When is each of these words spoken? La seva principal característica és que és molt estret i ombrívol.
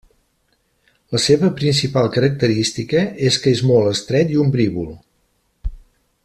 La 1.15 1.19
seva 1.25 1.49
principal 1.59 2.09
característica 2.15 3.03
és 3.31 3.39
que 3.45 3.53
és 3.59 3.63
molt 3.73 3.93
estret 3.93 4.35
i 4.37 4.41
ombrívol. 4.47 4.91